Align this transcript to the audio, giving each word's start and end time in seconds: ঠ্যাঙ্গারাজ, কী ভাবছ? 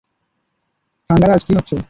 ঠ্যাঙ্গারাজ, 1.09 1.41
কী 1.47 1.51
ভাবছ? 1.55 1.71